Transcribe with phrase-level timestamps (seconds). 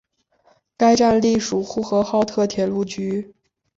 [0.77, 3.35] 该站隶属呼和浩特铁路局。